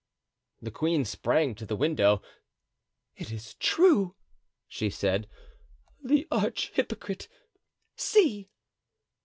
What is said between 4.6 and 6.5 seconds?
she said, "the